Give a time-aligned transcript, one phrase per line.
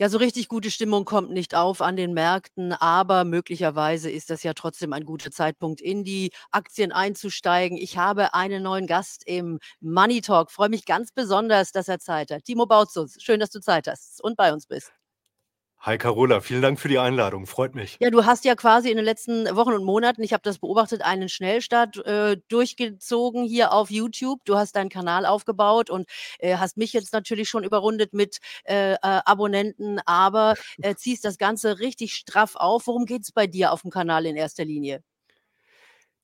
[0.00, 4.42] Ja, so richtig gute Stimmung kommt nicht auf an den Märkten, aber möglicherweise ist das
[4.42, 7.78] ja trotzdem ein guter Zeitpunkt, in die Aktien einzusteigen.
[7.78, 10.50] Ich habe einen neuen Gast im Money Talk.
[10.50, 12.44] Freue mich ganz besonders, dass er Zeit hat.
[12.44, 15.03] Timo Bautzus, schön, dass du Zeit hast und bei uns bist.
[15.86, 17.98] Hi Carola, vielen Dank für die Einladung, freut mich.
[18.00, 21.02] Ja, du hast ja quasi in den letzten Wochen und Monaten, ich habe das beobachtet,
[21.02, 24.40] einen Schnellstart äh, durchgezogen hier auf YouTube.
[24.46, 26.06] Du hast deinen Kanal aufgebaut und
[26.38, 31.36] äh, hast mich jetzt natürlich schon überrundet mit äh, äh Abonnenten, aber äh, ziehst das
[31.36, 32.86] Ganze richtig straff auf.
[32.86, 35.02] Worum geht es bei dir auf dem Kanal in erster Linie?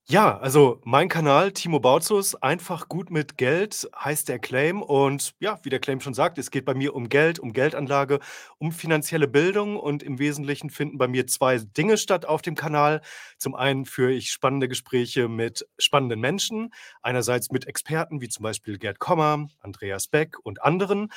[0.09, 4.81] Ja, also mein Kanal Timo Bautzus, einfach gut mit Geld heißt der Claim.
[4.81, 8.19] Und ja, wie der Claim schon sagt, es geht bei mir um Geld, um Geldanlage,
[8.57, 9.77] um finanzielle Bildung.
[9.77, 13.01] Und im Wesentlichen finden bei mir zwei Dinge statt auf dem Kanal.
[13.37, 18.77] Zum einen führe ich spannende Gespräche mit spannenden Menschen, einerseits mit Experten wie zum Beispiel
[18.79, 21.09] Gerd Kommer, Andreas Beck und anderen.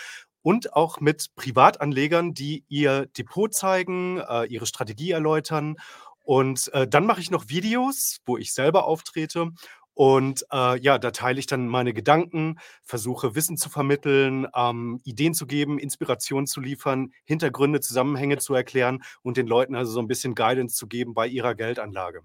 [0.42, 5.76] Und auch mit Privatanlegern, die ihr Depot zeigen, äh, ihre Strategie erläutern
[6.24, 9.52] und, äh, dann mache ich noch Videos, wo ich selber auftrete
[9.94, 15.34] und, äh, ja, da teile ich dann meine Gedanken, versuche Wissen zu vermitteln, ähm, Ideen
[15.34, 20.08] zu geben, Inspiration zu liefern, Hintergründe, Zusammenhänge zu erklären und den Leuten also so ein
[20.08, 22.22] bisschen Guidance zu geben bei ihrer Geldanlage.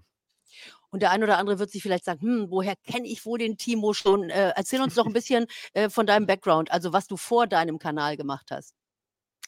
[0.90, 3.56] Und der ein oder andere wird sich vielleicht sagen: „Hm, woher kenne ich wohl den
[3.56, 7.16] Timo schon?“ Äh, erzähl uns doch ein bisschen, äh, von deinem Background, also was du
[7.16, 8.74] vor deinem Kanal gemacht hast.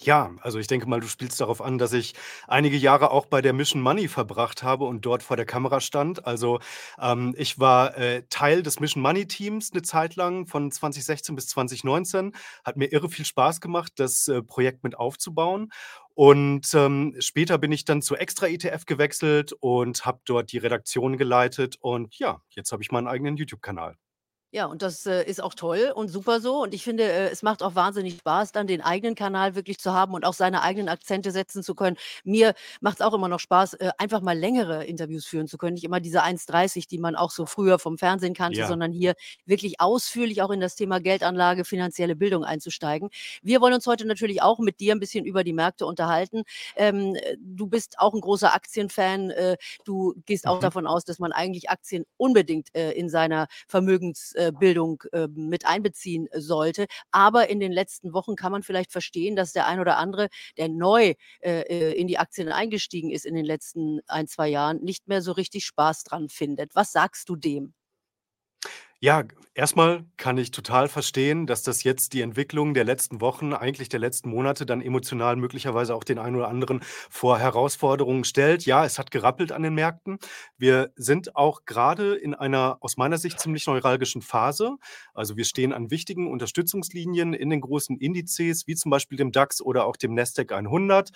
[0.00, 2.14] Ja, also ich denke mal, du spielst darauf an, dass ich
[2.48, 6.26] einige Jahre auch bei der Mission Money verbracht habe und dort vor der Kamera stand.
[6.26, 6.58] Also,
[7.00, 11.46] ähm, ich war, äh, Teil des Mission Money Teams eine Zeit lang von 2016 bis
[11.46, 12.32] 2019.
[12.64, 15.70] Hat mir irre viel Spaß gemacht, das, äh, Projekt mit aufzubauen.
[16.14, 21.16] Und, ähm, später bin ich dann zu Extra ETF gewechselt und habe dort die Redaktion
[21.16, 23.96] geleitet und ja, jetzt habe ich meinen eigenen YouTube-Kanal.
[24.54, 26.62] Ja, und das, äh, ist auch toll und super so.
[26.62, 29.94] Und ich finde, äh, es macht auch wahnsinnig Spaß, dann den eigenen Kanal wirklich zu
[29.94, 31.96] haben und auch seine eigenen Akzente setzen zu können.
[32.22, 35.72] Mir macht es auch immer noch Spaß, äh, einfach mal längere Interviews führen zu können.
[35.72, 38.66] Nicht immer diese 1,30, die man auch so früher vom Fernsehen kannte, Ja.
[38.66, 39.14] sondern hier
[39.46, 43.08] wirklich ausführlich auch in das Thema Geldanlage, finanzielle Bildung einzusteigen.
[43.42, 46.42] Wir wollen uns heute natürlich auch mit dir ein bisschen über die Märkte unterhalten.
[46.76, 49.30] Ähm, äh, du bist auch ein großer Aktienfan.
[49.30, 50.60] Äh, du gehst auch Mhm.
[50.60, 56.28] davon aus, dass man eigentlich Aktien unbedingt, äh, in seiner Vermögens Bildung, äh, mit einbeziehen
[56.34, 56.86] sollte.
[57.10, 60.68] Aber in den letzten Wochen kann man vielleicht verstehen, dass der ein oder andere, der
[60.68, 65.06] neu, äh, äh, in die Aktien eingestiegen ist in den letzten ein 2 Jahren, nicht
[65.08, 66.74] mehr so richtig Spaß dran findet.
[66.74, 67.74] Was sagst du dem?
[69.04, 69.74] Ja, g erst
[70.16, 74.30] kann ich total verstehen, dass das jetzt die Entwicklung der letzten Wochen, eigentlich der letzten
[74.30, 76.80] Monate dann emotional möglicherweise auch den einen oder anderen
[77.10, 78.64] vor Herausforderungen stellt.
[78.64, 80.18] Ja, es hat gerappelt an den Märkten.
[80.56, 84.76] Wir sind auch gerade in einer aus meiner Sicht ziemlich neuralgischen Phase.
[85.14, 89.60] Also, wir stehen an wichtigen Unterstützungslinien in den großen Indizes, wie zum Beispiel dem DAX
[89.60, 91.10] oder auch dem Nasdaq 100.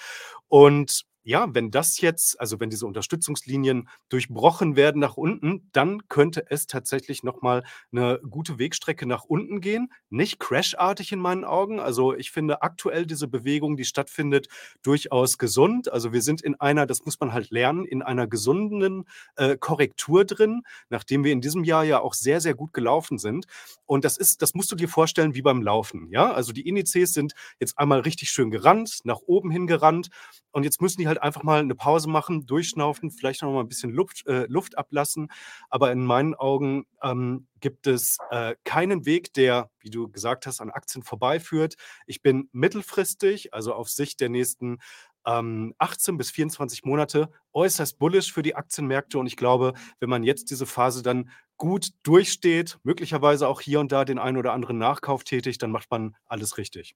[0.49, 6.45] Und ja, wenn das jetzt also, wenn diese Unterstützungslinien durchbrochen werden nach unten, dann könnte
[6.51, 9.89] es tatsächlich noch mal 'ne gute Wegstrecke nach unten gehen.
[10.11, 11.81] Nicht crashartig in meinen Augen.
[11.81, 14.49] Also, ich finde aktuell diese Bewegung, die stattfindet,
[14.83, 15.93] durchaus gesund.
[15.93, 19.05] Also, wir sind in einer das muss man halt lernen, in einer gesunden,
[19.37, 23.47] äh, Korrektur drin, nachdem wir in diesem Jahr ja auch sehr, sehr gut gelaufen sind.
[23.87, 26.33] Und das ist das musst du dir vorstellen wie beim Laufen, ja?
[26.33, 30.09] Also, die Indizes sind jetzt einmal richtig schön gerannt, nach oben hin gerannt
[30.53, 33.69] und jetzt müssen die halt einfach mal 'ne Pause machen, durchschnaufen, vielleicht noch mal 'n
[33.69, 35.29] bisschen Luft äh, Luft ablassen.
[35.71, 40.61] Aber in meinen Augen, ähm, gibt es, äh, keinen Weg, der, wie du gesagt hast,
[40.61, 41.77] an Aktien vorbeiführt.
[42.07, 44.79] Ich bin mittelfristig, also auf Sicht der nächsten,
[45.27, 50.23] ähm, 18 bis 24 Monate äußerst bullish für die Aktienmärkte und ich glaube, wenn man
[50.23, 54.79] jetzt diese Phase dann gut durchsteht, möglicherweise auch hier und da den einen oder anderen
[54.79, 56.95] Nachkauf tätigt, dann macht man alles richtig.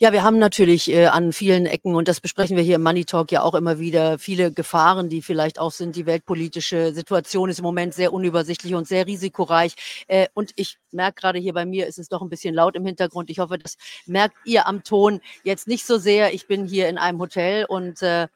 [0.00, 3.04] Ja, wir haben natürlich, äh, an vielen Ecken und das besprechen wir hier im Money
[3.04, 5.96] Talk ja auch immer wieder, viele Gefahren, die vielleicht auch sind.
[5.96, 9.74] Die weltpolitische Situation ist im Moment sehr unübersichtlich und sehr risikoreich.
[10.08, 12.84] Äh, und ich merke grade hier bei mir ist es doch 'n bisschen laut im
[12.86, 13.30] Hintergrund.
[13.30, 13.76] Ich hoffe, das
[14.06, 16.32] merkt ihr am Ton jetzt nicht so sehr.
[16.34, 18.28] Ich bin hier in einem Hotel und, äh,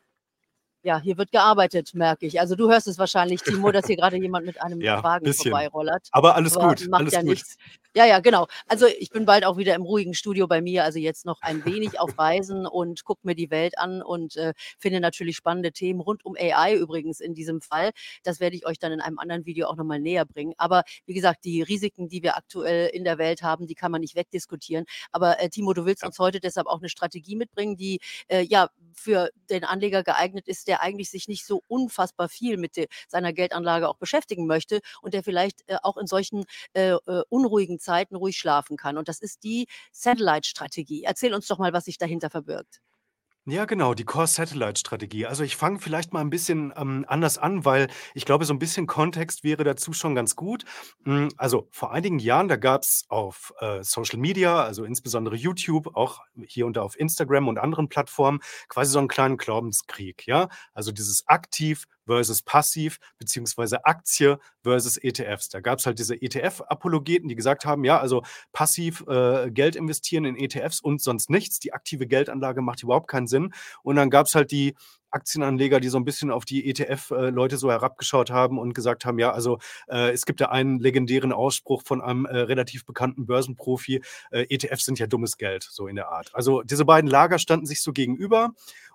[0.86, 2.40] ja, hier wird gearbeitet, merke ich.
[2.40, 5.34] Also, du hörst es wahrscheinlich, Timo, dass hier grade jemand mit einem Ja, Wagen bisschen.
[5.34, 7.24] vorbeirollert, Aber alles aber gut, macht alles ja gut.
[7.24, 7.56] nichts.
[7.96, 8.46] Ja, ja, genau.
[8.68, 11.64] Also, ich bin bald auch wieder im ruhigen Studio bei mir, also jetzt noch ein
[11.64, 16.00] wenig auf Reisen und gucke mir die Welt an und, äh, finde natürlich spannende Themen
[16.00, 17.90] rund um AI übrigens in diesem Fall.
[18.22, 20.54] Das werde ich euch dann in einem anderen Video auch noch mal näher bringen.
[20.58, 24.02] Aber wie gesagt, die Risiken, die wir aktuell in der Welt haben, die kann man
[24.02, 24.84] nicht wegdiskutieren.
[25.12, 26.08] Aber, äh, Timo, du willst Ja.
[26.08, 30.68] uns heute deshalb auch 'ne Strategie mitbringen, die, äh, ja, für den Anleger geeignet ist,
[30.68, 35.14] der eigentlich sich nicht so unfassbar viel mit de seiner Geldanlage auch beschäftigen möchte und
[35.14, 36.44] der vielleicht, äh, auch in solchen,
[36.74, 38.98] äh, äh, unruhigen Zeiten ruhig schlafen kann.
[38.98, 41.04] Und das ist die Satellite-Strategie.
[41.04, 42.80] Erzähl uns doch mal, was sich dahinter verbirgt.
[43.48, 45.24] Ja, genau, die Core-Satellite-Strategie.
[45.26, 48.58] Also, ich fange vielleicht mal ein bisschen, ähm, anders an, weil ich glaube, so ein
[48.58, 50.64] bisschen Kontext wäre dazu schon ganz gut.
[51.04, 56.22] Hm, also, vor einigen Jahren, da gab's auf, äh, Social Media, also insbesondere YouTube, auch
[56.44, 60.48] hier und da auf Instagram und anderen Plattformen, quasi so einen kleinen Glaubenskrieg, ja?
[60.74, 65.48] Also, dieses aktiv versus passiv beziehungsweise Aktie versus ETFs.
[65.48, 68.22] Da gab's halt diese ETF-Apologeten, die gesagt haben: „Ja, also
[68.52, 71.58] passiv, äh, Geld investieren in ETFs und sonst nichts.
[71.60, 74.74] Die aktive Geldanlage macht überhaupt keinen Sinn.“ Und dann gab's halt die
[75.10, 79.32] Aktienanleger, die so ein bisschen auf die ETF-Leute so herabgeschaut haben und gesagt haben: „Ja,
[79.32, 84.46] also, äh, es gibt ja einen legendären Ausspruch von einem, äh, relativ bekannten Börsenprofi, äh,
[84.50, 86.30] ETFs sind ja dummes Geld“, so in der Art.
[86.34, 88.50] Also, diese beiden Lager standen sich so gegenüber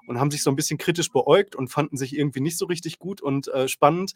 [0.07, 3.00] und haben sich so ein bisschen kritisch beäugt und fanden sich irgendwie nicht so richtig
[3.00, 4.13] gut und, äh, spannend.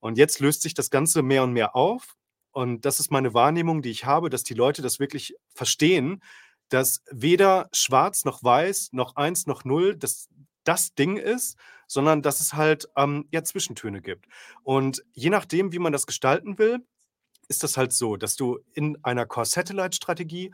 [0.00, 2.16] Und jetzt löst sich das Ganze mehr und mehr auf.
[2.50, 6.22] Und das ist meine Wahrnehmung, die ich habe, dass die Leute das wirklich verstehen,
[6.68, 10.28] dass weder schwarz noch weiß noch eins noch null das
[10.64, 11.56] das Ding ist,
[11.86, 14.26] sondern dass es halt, ähm, ja, Zwischentöne gibt.
[14.62, 16.78] Und je nachdem, wie man das gestalten will,
[17.48, 20.52] ist das halt so, dass du in einer Core-Satellite-Strategie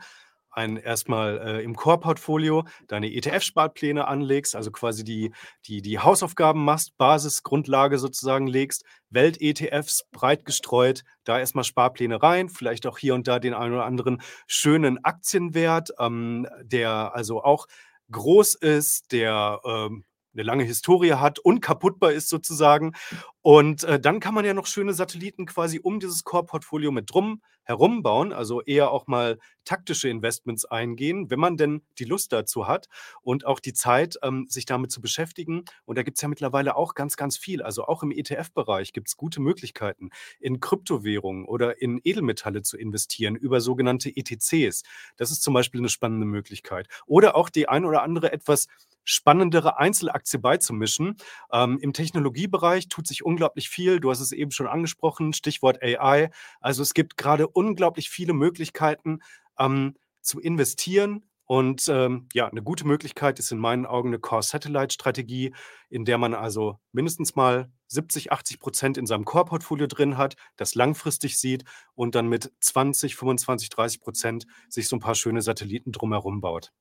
[0.51, 5.31] ein erstmal äh, im Core-Portfolio deine ETF-Sparpläne anlegst, also quasi die
[5.65, 12.85] die die Hausaufgaben machst, Basisgrundlage sozusagen legst, Welt-ETFs breit gestreut, da erstmal Sparpläne rein, vielleicht
[12.87, 17.67] auch hier und da den einen oder anderen schönen Aktienwert, ähm, der also auch
[18.11, 20.03] groß ist, der, ähm,
[20.39, 22.93] 'ne lange Historie hat, unkaputtbar ist sozusagen.
[23.41, 27.41] Und, äh, dann kann man ja noch schöne Satelliten quasi um dieses Core-Portfolio mit drum
[27.63, 32.67] herum bauen, also eher auch mal taktische Investments eingehen, wenn man denn die Lust dazu
[32.67, 32.87] hat
[33.21, 35.65] und auch die Zeit, ähm, sich damit zu beschäftigen.
[35.85, 37.61] Und da gibt's ja mittlerweile auch ganz, ganz viel.
[37.61, 40.09] Also, auch im ETF-Bereich gibt's gute Möglichkeiten,
[40.39, 44.83] in Kryptowährungen oder in Edelmetalle zu investieren über sogenannte ETCs.
[45.17, 46.87] Das ist zum Beispiel 'ne spannende Möglichkeit.
[47.05, 48.67] Oder auch die ein oder andere etwas
[49.09, 51.17] spannendere Einzelaktie beizumischen.
[51.51, 53.99] Ähm, Im Technologiebereich tut sich unglaublich viel.
[53.99, 56.29] Du hast es eben schon angesprochen, Stichwort AI.
[56.61, 59.19] Also, es gibt gerade unglaublich viele Möglichkeiten,
[59.57, 61.25] ähm, zu investieren.
[61.45, 65.55] Und, ähm, ja, eine gute Möglichkeit ist in meinen Augen eine Core-Satellite-Strategie,
[65.89, 71.39] in der man also mindestens mal 70, 80% in seinem Core-Portfolio drin hat, das langfristig
[71.39, 71.63] sieht
[71.95, 76.71] und dann mit 20, 25, 30% sich so ein paar schöne Satelliten drumherum baut.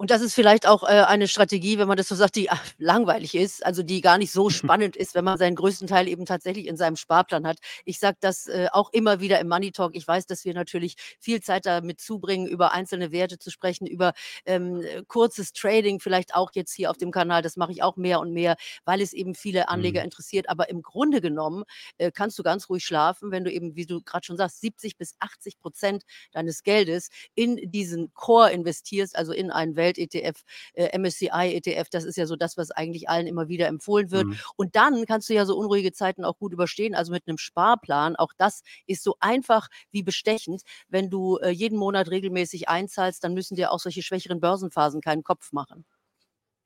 [0.00, 2.64] Und das ist vielleicht auch, äh, eine Strategie, wenn man das so sagt, die, ach,
[2.78, 6.24] langweilig ist, also die gar nicht so spannend ist, wenn man seinen größten Teil eben
[6.24, 7.58] tatsächlich in seinem Sparplan hat.
[7.84, 9.96] Ich sage das, äh, auch immer wieder im Money Talk.
[9.96, 14.12] Ich weiß, dass wir natürlich viel Zeit damit zubringen, über einzelne Werte zu sprechen, über,
[14.46, 17.42] ähm, äh, kurzes Trading, vielleicht auch jetzt hier auf dem Kanal.
[17.42, 18.54] Das mache ich auch mehr und mehr,
[18.84, 20.04] weil es eben viele Anleger Mhm.
[20.04, 20.48] interessiert.
[20.48, 21.64] Aber im Grunde genommen,
[21.98, 24.96] äh, kannst du ganz ruhig schlafen, wenn du eben, wie du grad schon sagst, 70
[24.96, 30.42] bis 80% deines Geldes in diesen Core investierst, also in einen Welt-ETF,
[30.74, 31.88] äh, MSCI-ETF.
[31.90, 34.28] Das ist ja so das, was eigentlich allen immer wieder empfohlen wird.
[34.28, 34.38] Mhm.
[34.56, 38.16] Und dann kannst du ja so unruhige Zeiten auch gut überstehen, also mit 'nem Sparplan.
[38.16, 40.62] Auch das ist so einfach wie bestechend.
[40.88, 45.24] Wenn du, äh, jeden Monat regelmäßig einzahlst, dann müssen dir auch solche schwächeren Börsenphasen keinen
[45.24, 45.84] Kopf machen.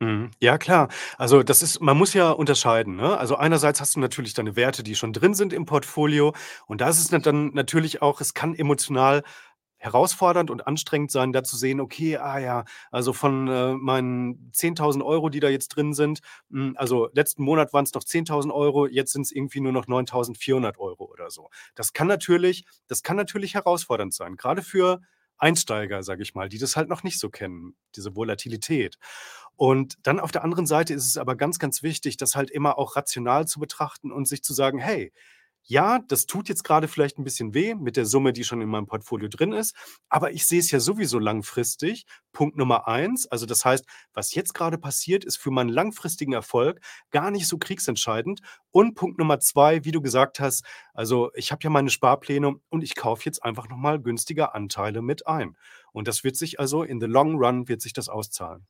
[0.01, 0.31] Mhm.
[0.41, 0.89] Ja, klar.
[1.17, 3.17] Also, das ist man muss ja unterscheiden, ne?
[3.19, 6.35] Also, einerseits hast du natürlich deine Werte, die schon drin sind im Portfolio
[6.67, 9.23] und da ist es dann natürlich auch es kann emotional
[9.83, 15.05] herausfordernd und anstrengend sein, da zu sehen: „Okay, ah ja, also von, äh, meinen 10.000
[15.05, 19.13] €, die da jetzt drin sind hm, also letzten Monat waren's noch 10.000 €, jetzt
[19.13, 24.15] sind's irgendwie nur noch 9.400 € oder so.“ Das kann natürlich das kann natürlich herausfordernd
[24.15, 25.01] sein, grade für
[25.39, 28.99] Einsteiger, sage ich mal, die das halt noch nicht so kennen, diese Volatilität.
[29.57, 32.79] Und dann auf der anderen Seite ist es aber ganz, ganz wichtig, das halt immer
[32.79, 35.13] auch rational zu betrachten und sich zu sagen: „Hey,
[35.65, 38.69] ja, das tut jetzt gerade vielleicht ein bisschen weh mit der Summe, die schon in
[38.69, 39.75] meinem Portfolio drin ist,
[40.09, 43.27] aber ich sehe es ja sowieso langfristig.“ Punkt Nummer eins.
[43.27, 47.59] Also, das heißt, was jetzt gerade passiert, ist für meinen langfristigen Erfolg gar nicht so
[47.59, 48.41] kriegsentscheidend.
[48.71, 50.65] Und Punkt Nummer 2, wie du gesagt hast,
[50.95, 55.03] also, ich habe ja meine Sparpläne und ich kaufe jetzt einfach noch mal günstiger Anteile
[55.03, 55.57] mit ein.
[55.93, 58.67] Und das wird sich also in the long run wird sich das auszahlen.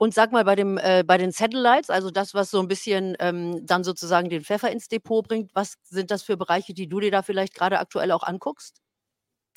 [0.00, 3.16] Und sag mal, bei dem äh, bei den Satellites, also das, was so 'n bisschen,
[3.18, 7.00] ähm, dann sozusagen den Pfeffer ins Depot bringt, was sind das für Bereiche, die du
[7.00, 8.78] dir da vielleicht grade aktuell auch anguckst?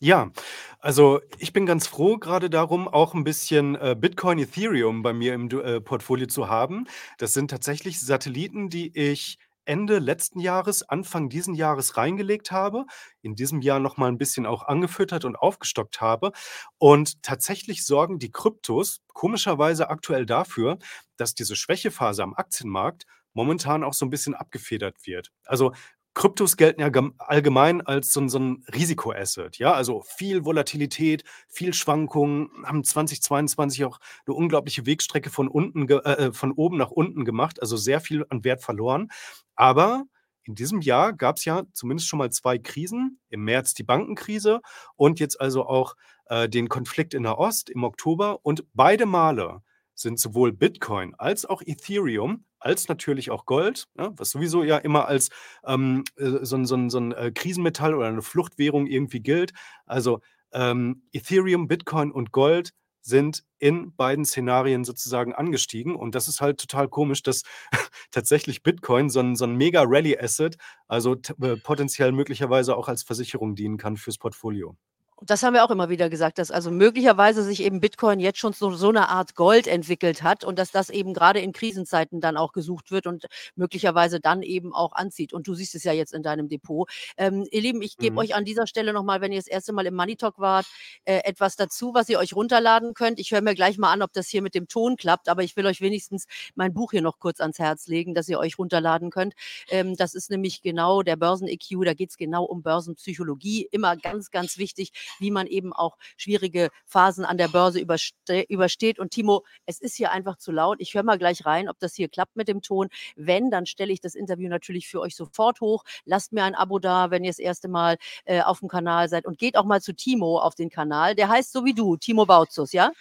[0.04, 0.32] Ja,
[0.80, 5.36] also ich bin ganz froh grade darum, auch 'n bisschen, äh, Bitcoin, Ethereum bei mir
[5.36, 6.88] im äh, Portfolio zu haben.
[7.20, 12.86] Das sind tatsächlich Satelliten, die ich Ende letzten Jahres, Anfang diesen Jahres reingelegt habe,
[13.22, 16.32] in diesem Jahr noch mal 'n bisschen auch angefüttert und aufgestockt habe.
[16.80, 20.77] Und tatsächlich sorgen die Kryptos komischerweise aktuell dafür,
[21.18, 25.32] dass diese Schwächephase am Aktienmarkt momentan auch so 'n bisschen abgefedert wird.
[25.46, 25.74] Also,
[26.15, 29.72] Kryptos gelten ja allgemein als so 'n so 'n Risikoasset, ja?
[29.74, 35.96] Also, viel Volatilität, viel Schwankungen, haben 2022 auch 'ne unglaubliche Wegstrecke von unten äh,
[36.27, 39.08] äh, von oben nach unten gemacht, also, sehr viel an Wert verloren.
[39.56, 40.03] Aber
[40.44, 43.20] in diesem Jahr gab's ja zumindest schon mal 2 Krisen.
[43.30, 44.60] Im März die Bankenkrise
[44.98, 48.39] und jetzt also auch, äh, den Konflikt in Nahost im Oktober.
[48.44, 49.62] Und beide Male
[49.96, 55.08] sind sowohl Bitcoin als auch Ethereum, als natürlich auch Gold, ne, was sowieso ja immer
[55.08, 55.30] als,
[55.65, 59.53] ähm, äh, so 'n so so 'n, äh, Krisenmetall oder 'ne Fluchtwährung irgendwie gilt.
[59.86, 60.22] Also,
[60.53, 62.72] ähm, Ethereum, Bitcoin und Gold
[63.03, 65.96] sind in beiden Szenarien sozusagen angestiegen.
[65.96, 67.44] Und das ist halt total komisch, dass
[68.12, 73.56] tatsächlich Bitcoin so 'n so 'n Mega-Rally-Asset, also, t äh, potenziell möglicherweise auch als Versicherung
[73.56, 74.75] dienen kann fürs Portfolio.
[75.24, 78.54] Das haben wir auch immer wieder gesagt, dass also möglicherweise sich eben Bitcoin jetzt schon
[78.56, 82.38] zu so 'ner Art Gold entwickelt hat und dass das eben grade in Krisenzeiten dann
[82.38, 85.32] auch gesucht wird und möglicherweise dann eben auch anzieht.
[85.32, 86.90] Und du siehst es ja jetzt in deinem Depot.
[87.18, 88.18] Ähm, ihr Lieben, ich gebe Mhm.
[88.20, 89.72] euch an dieser Stelle noch mal, wenn ihr das 1.
[89.74, 90.66] Mal im Money Talk wart,
[91.06, 93.20] äh, etwas dazu, was ihr euch runterladen könnt.
[93.20, 95.56] Ich höre mir gleich mal an, ob das hier mit dem Ton klappt, aber ich
[95.56, 96.25] will euch wenigstens
[96.56, 99.36] mein Buch hier noch kurz ans Herz legen, dass ihr euch runterladen könnt.
[99.70, 103.68] Ähm, das ist nämlich genau der Börsen-EQ, da geht's genau um Börsenpsychologie.
[103.72, 109.00] Immer ganz, ganz wichtig, wie man eben auch schwierige Phasen an der Börse überste übersteht.
[109.00, 110.77] Und Timo, es ist hier einfach zu laut.
[110.80, 112.89] Ich höre mal gleich rein, ob das hier klappt mit dem Ton.
[113.15, 115.84] Wenn, dann stelle ich das Interview natürlich für euch sofort hoch.
[116.06, 117.63] Lasst mir ein Abo da, wenn ihr das 1.
[117.70, 121.15] Mal, äh, aufm Kanal seid und geht auch mal zu Timo auf den Kanal.
[121.15, 122.91] Der heißt so wie du, Timo Bautzus, ja?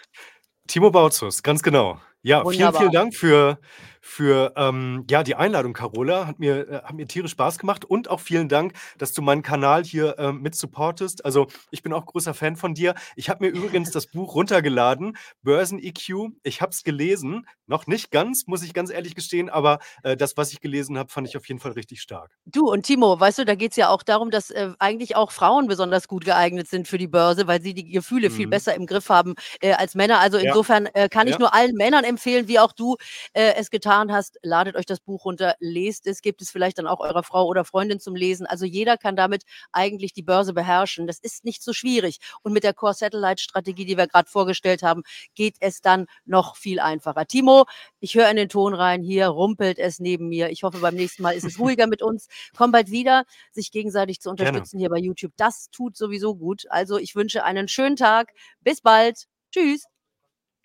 [0.67, 2.01] Timo Bautzus, ganz genau.
[2.25, 2.93] Ja, vielen, vielen Wunderbar.
[2.93, 3.59] Dank für
[4.03, 6.27] für, ähm, ja, die Einladung, Carola.
[6.27, 9.43] Hat mir äh, hat mir tierisch Spaß gemacht und auch vielen Dank, dass du meinen
[9.43, 11.25] Kanal hier, ähm, mit supportest.
[11.25, 12.95] Also, ich bin auch großer Fan von dir.
[13.17, 16.31] Ich habe mir übrigens das Buch runtergeladen, Börsen-EQ.
[16.43, 20.37] Ich habe es gelesen, noch nicht ganz, muss ich ganz ehrlich gestehen, aber, äh, das,
[20.37, 22.37] was ich gelesen habe, fand ich auf jeden Fall richtig stark.
[22.47, 25.67] Du und Timo, weißt du, da geht's ja auch darum, dass, äh, eigentlich auch Frauen
[25.69, 28.49] besonders gut geeignet sind für die Börse, weil sie die Gefühle viel Mhm.
[28.49, 30.21] besser im Griff haben, äh, als Männer.
[30.21, 30.55] Also, Ja.
[30.55, 31.39] insofern, äh, kann ich Ja.
[31.39, 32.97] nur allen Männern empfehlen, wie auch du,
[33.33, 36.87] äh, es getan hast, ladet euch das Buch runter, lest es, gebt es vielleicht dann
[36.87, 38.47] auch eurer Frau oder Freundin zum Lesen.
[38.47, 41.07] Also, jeder kann damit eigentlich die Börse beherrschen.
[41.07, 42.19] Das ist nicht so schwierig.
[42.43, 45.03] Und mit der Core-Satellite-Strategie, die wir grad vorgestellt haben,
[45.35, 47.27] geht es dann noch viel einfacher.
[47.27, 47.65] Timo,
[48.01, 50.51] ich höre in den Ton rein, hier rumpelt es neben mir.
[50.51, 52.27] Ich hoffe, beim nächsten Mal ist es ruhiger mit uns.
[52.57, 54.51] Komm bald wieder, sich gegenseitig zu Gerne.
[54.51, 55.33] unterstützen hier bei YouTube.
[55.37, 56.65] Das tut sowieso gut.
[56.71, 58.33] Also, ich wünsche einen schönen Tag.
[58.61, 59.27] Bis bald.
[59.53, 60.00] Tschüss.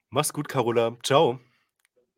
[0.09, 0.97] Mach's gut, Carola.
[1.03, 1.39] Tschau.